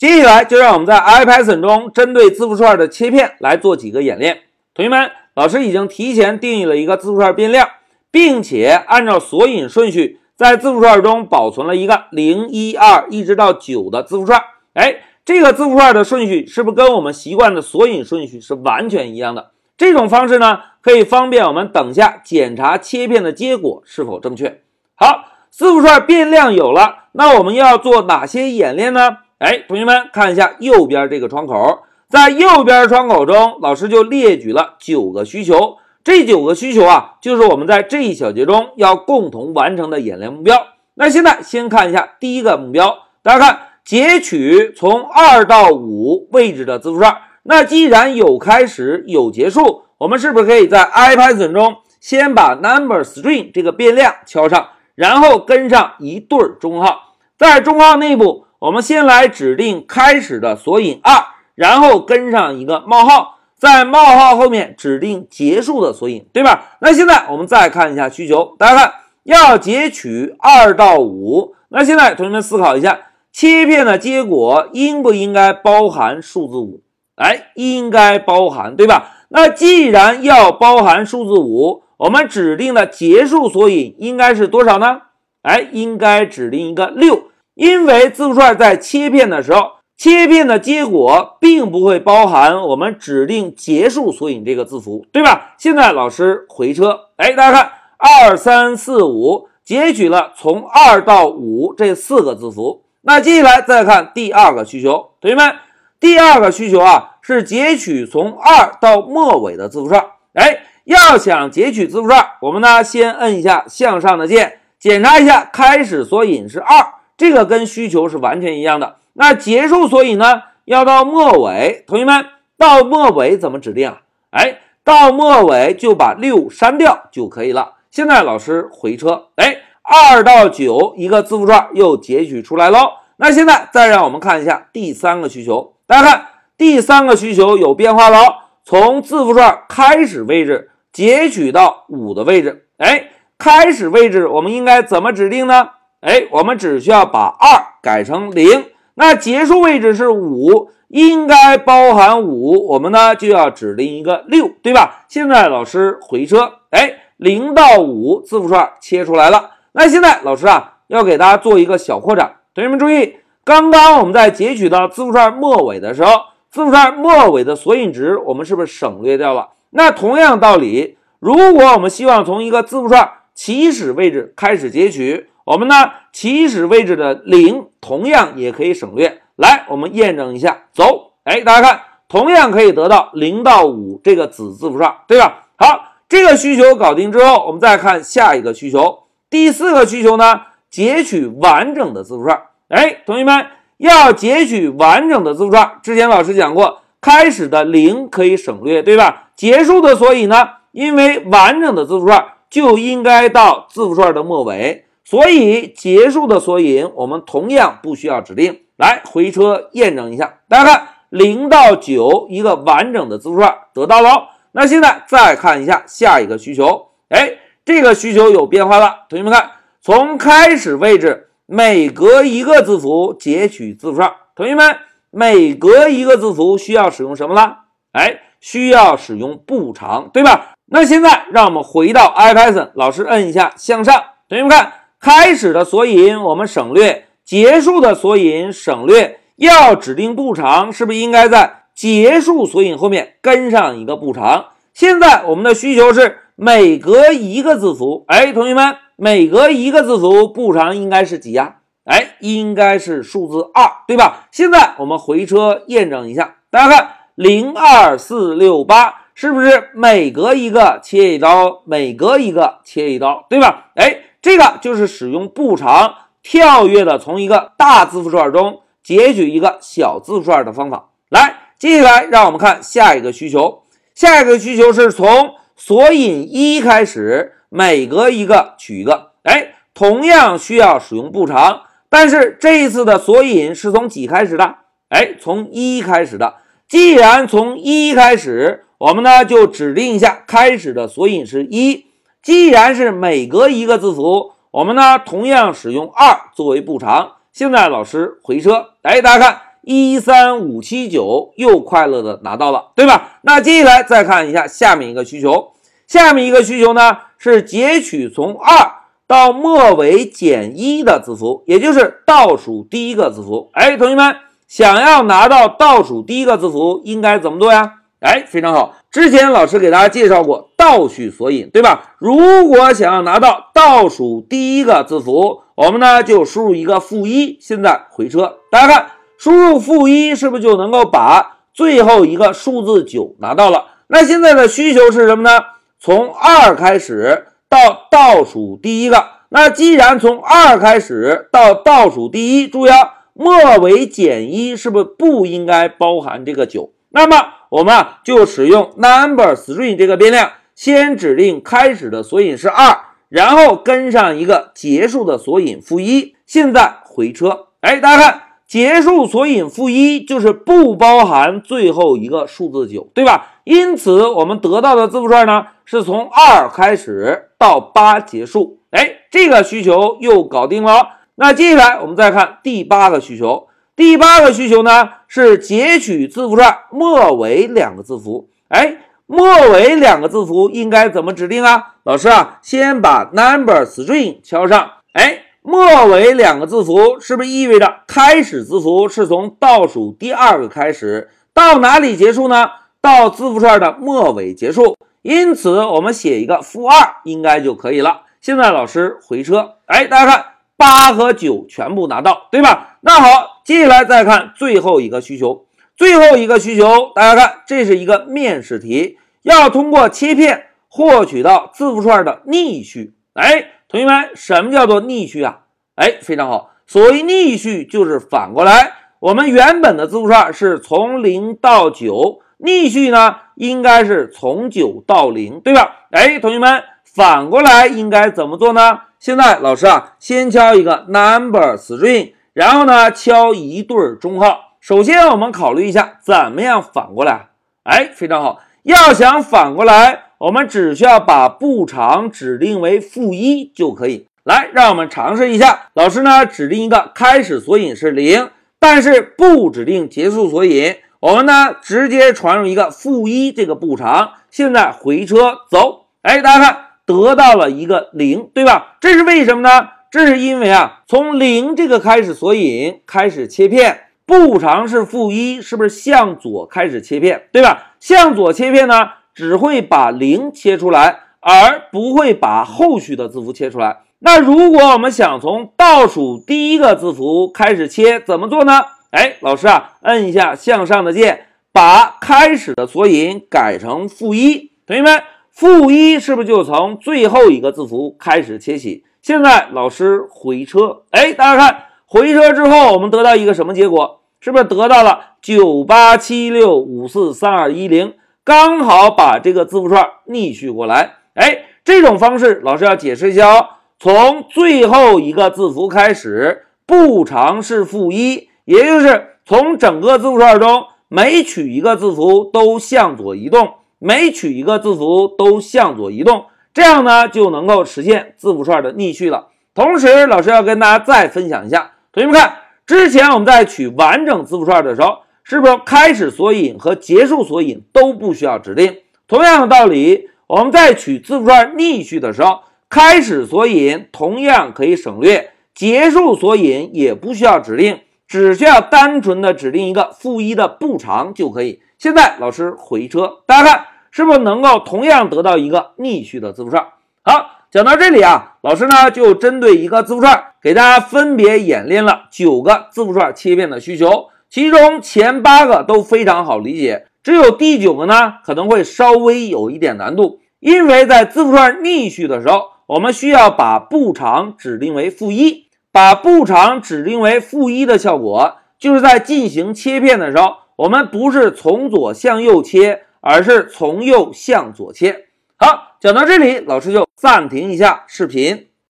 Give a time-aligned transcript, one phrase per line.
[0.00, 4.44] 接下来就让我们在 IPython 中针对字符串的切片来做几个演练。
[4.72, 7.68] 同学们，老师已经提前定义了一个字符串变量，
[8.10, 14.42] 并且按照索引顺序在字符串中保存了一个零一二一直到九的字符串。
[14.72, 19.50] 哎，这个字符串的顺序是不是跟我们习惯的索引顺序是完全一样的？
[19.76, 24.62] 这种方式呢，可以方便我们等下检查切片的结果是否正确。
[24.94, 29.18] 好，字符串变量有了，那我们要做哪些演练呢？
[29.40, 31.78] 哎，同学们看一下右边这个窗口，
[32.10, 35.78] 在右边窗口中，老师就列举了九个需求。
[36.04, 40.66] 这九个需求啊，就是我们在这一小节中要共同完成的演练目标。
[40.92, 47.16] 那现在先看一下第一个目标，大家看，截取从二到五位置的字符串。
[47.44, 58.44] 那既然有开始有结束，我们是不是可以在 IPython 中先把 NumberString 这个变量敲上，然后跟上一对中号，在中号内部。
[58.60, 61.24] 我们先来指定开始的索引二，
[61.54, 66.76] 然后跟上一个冒号，在冒号后面指定结束的索引，对吧？
[66.80, 73.00] 那现在我们再看一下需求，大家看要截取二到五，那现在同学们思考一下，
[73.32, 76.82] 切片的结果应不应该包含数字五？
[77.14, 79.10] 哎，应该包含，对吧？
[79.30, 85.00] 那既然要包含数字五，我们指定的结束索引应该是多少呢？
[85.40, 87.29] 哎，应该指定一个六。
[87.60, 95.52] 因为字符串在切片的时候，切片的结果并不会包含我们指定结束索引这个字符，对吧？
[95.58, 102.84] 现在老师回车，哎，大家看，二三四五截取了从二到五这四个字符。
[103.02, 105.56] 那接下来再看第二个需求，同学们，
[106.00, 110.02] 第二个需求啊是截取从二到末尾的字符串。
[110.32, 116.94] 哎，要想截取字符串，我们呢先摁一下向上的键，检查一下开始索引是二。
[117.20, 118.96] 这个跟需求是完全一样的。
[119.12, 120.44] 那结束索引呢？
[120.64, 122.24] 要到末尾，同学们
[122.56, 124.00] 到末尾怎么指定啊？
[124.30, 127.74] 哎，到末尾就把六删掉就可以了。
[127.90, 132.78] 现在老师回车，哎，二到九一个字符串又截取出来喽。
[133.18, 136.26] 那现在再让我们看一下第三个需求，大家看
[136.56, 142.64] 第三个需求有变化喽，从字符串开始位置截取到五的位置。
[142.78, 145.68] 哎，开始位置我们应该怎么指定呢？
[146.00, 155.04] 哎，我们只需要把二改成零，那结束位置是五，应该包含五，我们呢就要指定一个六，对吧？
[155.08, 159.50] 现在老师回车，哎，零到五字符串切出来了。
[159.72, 166.12] 那现在老师啊要给大家做一个小扩展，同学们注意，刚刚我们在截取到字符串末尾的时候，
[166.50, 169.50] 字符串末尾的索引值我们是不是省略掉了？
[169.72, 175.26] 那同样道理，如果我们希望从一个字符串起始位置开始截取。
[175.44, 179.22] 我们呢，起始位置的零同样也可以省略。
[179.36, 181.12] 来，我们验证一下，走。
[181.24, 185.46] 哎，大家看，同样可以得到零到五这个子字符串，对吧？
[185.56, 189.04] 好，这个需求搞定之后，我们再看下一个需求。
[189.28, 192.42] 第四个需求呢，截取完整的字符串。
[192.68, 193.46] 哎，同学们
[193.78, 199.28] 要截取完整的字符串，之前老师讲过，开始的零可以省略，对吧？
[199.36, 204.84] 结束的所以呢，因为完整的字符串就应该到字符串的末尾。
[205.10, 208.60] 所以结束的索引我们同样不需要指定。
[208.76, 214.28] 来回车验证一下，大家看零到九一个完整的字符串得到了。
[214.52, 219.06] 那现在再看一下下一个需求，哎，这个需求有变化了。
[219.08, 219.50] 同学们看，
[219.80, 224.14] 从开始位置每隔一个字符截取字符串。
[224.36, 224.76] 同学们，
[225.10, 227.64] 每隔一个字符需要使用什么了？
[227.90, 230.54] 哎，需要使用步长，对吧？
[230.66, 234.74] 那现在让我们回到 IPython，老师摁一下向上，同学们看。
[235.00, 244.48] 开始的索引我们省略，结束的索引省略，要指定步长，是不是应该在结束索引后面跟上一个步长？
[244.74, 251.56] 现在我们的需求是每隔一个字符，哎，同学们，每隔一个字符步长应该是几呀？
[251.84, 254.28] 哎，应该是数字二，对吧？
[254.30, 263.70] 现在我们回车验证一下，大家看零二四六八是不是每隔一个切一刀，每隔一个切一刀，对吧？
[263.76, 264.02] 哎。
[264.22, 270.90] 这个就是使用步长跳跃的，从一个大字符串中截取一个小字符串的方法。
[271.08, 273.62] 来，接下来让我们看下一个需求。
[273.94, 279.12] 下一个需求是从索引一开始，每隔一个取一个。
[279.22, 284.56] 哎，同样需要使用步长，但是这一次的索引是从几开始的？
[284.88, 286.36] 哎，从一开始的。
[286.68, 291.86] 既然从一开始，我们呢就指定一下开始的索引是一。
[292.22, 297.12] 既然是每隔一个字符，我们呢同样使用二作为步长。
[297.32, 303.20] 现在老师回车，哎，大家看一三五七九又快乐的拿到了，对吧？
[303.22, 305.52] 那接下来再看一下下面一个需求，
[305.86, 308.70] 下面一个需求呢是截取从二
[309.06, 313.48] 到末尾减一的字符，也就是倒数第一个字符。
[313.54, 314.14] 哎，同学们
[314.46, 317.76] 想要拿到倒数第一个字符，应该怎么做呀？
[318.00, 318.76] 哎，非常好。
[318.90, 321.94] 之前老师给大家介绍过倒序索引，对吧？
[321.98, 327.36] 如果想要拿到倒数第一个字符，我们呢就输入一个负一。
[327.40, 328.86] 现在回车，大家看，
[329.18, 333.66] 输入负一是不是就能够把最后一个数字九拿到了？
[333.88, 335.44] 那现在的需求是什么呢？
[335.78, 339.04] 从二开始到倒数第一个。
[339.28, 346.72] 那既然从二开始到倒数第一，注意啊，末尾减一是不是不应该包含这个九？
[346.88, 347.16] 那么
[347.50, 356.14] 我们啊就使用 number string 这个变量，先指令开始的索引是二，然后跟上一个结束的索引负一。
[356.24, 363.32] 现在回车，哎，大家看，结束索引负一就是不包含最后一个数字九，对吧？
[363.42, 368.60] 因此我们得到的字符串呢是从二开始到八结束。
[368.70, 371.00] 哎，这个需求又搞定了。
[371.16, 373.48] 那接下来我们再看第八个需求。
[373.76, 378.28] 第八个需求呢是截取字符串末尾两个字符。
[378.48, 378.76] 哎，
[379.06, 381.76] 末尾两个字符应该怎么指定啊？
[381.84, 384.70] 老师啊，先把 number string 敲上。
[384.92, 392.50] 哎，末尾两个字符是不是意味着开始字符是从倒数第二个开始，到哪里结束呢？
[392.82, 394.76] 到字符串的末尾结束。
[395.02, 398.02] 因此我们写一个负二应该就可以了。
[398.20, 400.24] 现在老师回车，哎，大家看。
[400.60, 402.76] 八和九全部拿到，对吧？
[402.82, 405.46] 那好，接下来再看最后一个需求。
[405.76, 412.92] 最后一个需求，大家看，这是一个面试题，要通过切片获取到字符串的逆序。
[413.14, 415.40] 哎，同学们，什么叫做逆序啊？
[415.76, 418.74] 哎，非常好，所谓逆序就是反过来。
[418.98, 425.86] 我们原本的字符串是从零到九，逆序呢应该是从九到零，对吧？
[425.90, 428.80] 哎，同学们，反过来应该怎么做呢？
[428.98, 434.54] 现在老师啊，先敲一个 number string，然后呢敲一对中号。
[434.60, 437.28] 首先我们考虑一下怎么样反过来。
[437.64, 438.40] 哎，非常好。
[438.62, 444.06] 要想反过来，我们只需要把步长指定为负一就可以。
[444.24, 445.70] 来，让我们尝试一下。
[445.74, 450.76] 老师呢指定一个开始索引是零，但是不指定结束索引。
[451.00, 454.12] 我们呢直接传入一个负一这个步长。
[454.30, 455.86] 现在回车走。
[456.02, 456.66] 哎，大家看。
[456.86, 458.76] 得到了一个零，对吧？
[458.80, 459.68] 这是为什么呢？
[459.90, 467.72] 这是因为啊，从零这个开始索引开始切片，步长是负一，是不是向左开始切片，对吧？
[467.80, 473.78] 向左切片呢，只会把零切出来，而不会把后续的字符切出来。
[473.98, 478.62] 那如果我们想从倒数第一个字符开始切，怎么做呢？
[478.90, 485.02] 哎，老师啊，摁一下向上的键，把开始的索引改成负一，同学们。
[485.32, 488.84] 负一是不是就从最后一个字符开始切起？
[489.02, 494.00] 现在老师回车，哎，大家看回车之后，我们得到一个什么结果？
[494.20, 497.94] 是不是得到了九八七六五四三二一零？
[498.22, 500.96] 刚好把这个字符串逆序过来。
[501.14, 503.48] 哎，这种方式老师要解释一下哦。
[503.78, 513.54] 从最后一个字符开始，步长是负一，也就是从整个字符串中每取一个字符都向左移动。
[513.78, 519.28] 每取一个字符都向左移动，这样呢就能够实现字符串的逆序了。
[519.54, 528.78] 同时，老师要跟大家再分享一下，同学们看，之前我们在取完整字符串的时候，是不是开始索引和结束索引都不需要指定？
[529.08, 541.60] 同样的道理，我们在取字符串逆序的时候，开始索引同样可以省略，结束索引也不需要指定，只需要单纯的指定一个负一的步长就可以。
[541.76, 546.64] 现在老师回车，大家看是不是能够同样得到一个逆序的字符串？
[547.02, 570.36] 好，讲到这里啊，老师呢就针对一个字符串，给大家分别演练了九个字符串切片的需求，其中前八个都非常好理解，只有第九个呢可能会稍微有一点难度，因为在字符串逆序的时候，我们需要把步长指定为负一，把步长指定为负一的效果，就是在进行切片的时候。
[570.60, 575.08] 我们不是从左向右切，而是从右向左切。
[575.36, 578.49] 好，讲到这里，老师就暂停一下视频。